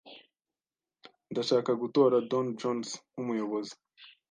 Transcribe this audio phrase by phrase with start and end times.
[1.31, 3.73] Ndashaka gutora Don Jones nk'umuyobozi.